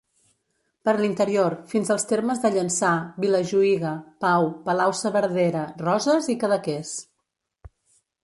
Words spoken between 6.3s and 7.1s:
i Cadaqués.